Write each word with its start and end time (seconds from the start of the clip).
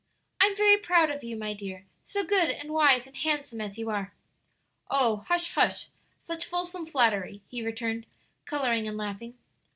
"I'm 0.41 0.55
very 0.55 0.77
proud 0.77 1.11
of 1.11 1.23
you, 1.23 1.37
my 1.37 1.53
dear 1.53 1.85
so 2.05 2.23
good 2.25 2.49
and 2.49 2.73
wise 2.73 3.05
and 3.05 3.15
handsome 3.15 3.61
as 3.61 3.77
you 3.77 3.91
are!" 3.91 4.15
"Oh, 4.89 5.17
hush, 5.27 5.51
hush! 5.51 5.89
such 6.23 6.47
fulsome 6.47 6.87
flattery," 6.87 7.43
he 7.49 7.63
returned, 7.63 8.07
coloring 8.47 8.87
and 8.87 8.97
laughing. 8.97 9.37